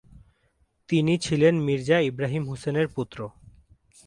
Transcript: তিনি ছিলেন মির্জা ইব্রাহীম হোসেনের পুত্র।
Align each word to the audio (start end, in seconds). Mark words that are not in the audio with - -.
তিনি 0.89 1.13
ছিলেন 1.17 1.53
মির্জা 1.61 1.97
ইব্রাহীম 1.99 2.43
হোসেনের 2.49 2.87
পুত্র। 2.87 3.19